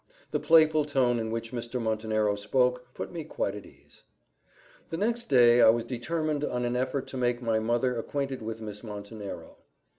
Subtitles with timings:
[0.31, 1.79] The playful tone in which Mr.
[1.79, 4.01] Montenero spoke, put me quite at my ease.
[4.89, 8.61] The next day I was determined on an effort to make my mother acquainted with
[8.61, 9.57] Miss Montenero.